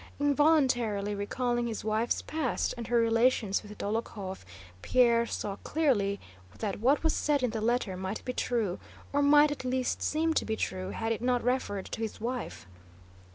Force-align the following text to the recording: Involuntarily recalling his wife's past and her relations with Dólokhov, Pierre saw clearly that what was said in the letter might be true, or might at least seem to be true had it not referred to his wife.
Involuntarily 0.19 1.13
recalling 1.13 1.67
his 1.67 1.83
wife's 1.85 2.23
past 2.23 2.73
and 2.75 2.87
her 2.87 2.97
relations 2.99 3.61
with 3.61 3.77
Dólokhov, 3.77 4.43
Pierre 4.81 5.27
saw 5.27 5.57
clearly 5.57 6.19
that 6.57 6.79
what 6.79 7.03
was 7.03 7.13
said 7.13 7.43
in 7.43 7.51
the 7.51 7.61
letter 7.61 7.95
might 7.95 8.25
be 8.25 8.33
true, 8.33 8.79
or 9.13 9.21
might 9.21 9.51
at 9.51 9.63
least 9.63 10.01
seem 10.01 10.33
to 10.33 10.43
be 10.43 10.55
true 10.55 10.89
had 10.89 11.11
it 11.11 11.21
not 11.21 11.43
referred 11.43 11.85
to 11.91 12.01
his 12.01 12.19
wife. 12.19 12.65